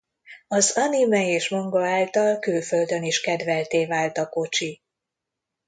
[0.47, 4.81] Az anime és manga által külföldön is kedveltté vált a kocsi.